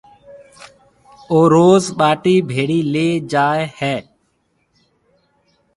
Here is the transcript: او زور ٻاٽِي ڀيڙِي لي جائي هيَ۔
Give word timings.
او 1.31 1.39
زور 1.51 1.81
ٻاٽِي 1.97 2.35
ڀيڙِي 2.49 2.79
لي 2.93 3.07
جائي 3.31 3.63
هيَ۔ 3.77 3.95